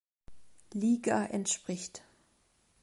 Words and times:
Liga 0.73 1.25
entspricht. 1.27 2.01